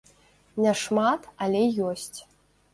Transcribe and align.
Не 0.65 0.71
шмат, 0.83 1.29
але 1.47 1.63
ёсць. 1.93 2.13